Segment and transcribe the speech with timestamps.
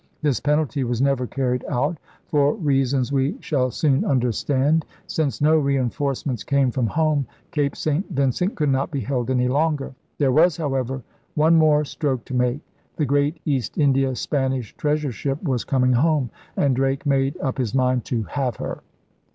[0.23, 4.83] This penalty was never carried out, for reasons we shall soon under stand.
[5.05, 8.09] Since no reinforcements came from home, Cape St.
[8.09, 9.93] Vincent could not be held any longer.
[10.17, 11.03] There was, however,
[11.35, 12.61] one more stroke to make.
[12.95, 17.75] The great East India Spanish treasure ship was coming home; and Drake made up his
[17.75, 18.81] mind to have her.